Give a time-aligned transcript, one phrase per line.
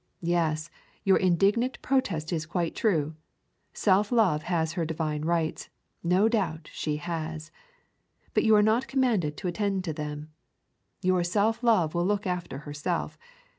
[0.23, 0.71] Yes,
[1.03, 3.13] your indignant protest is quite true.
[3.71, 5.69] Self love has her divine rights,
[6.01, 7.51] no doubt she has.
[8.33, 10.31] But you are not commanded to attend to them.
[11.03, 13.19] Your self love will look after herself.